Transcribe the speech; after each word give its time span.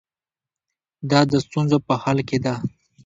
دا 1.11 1.19
د 1.31 1.33
ستونزو 1.45 1.77
په 1.87 1.93
حل 2.03 2.19
کې 2.29 2.37
ده. 2.45 2.53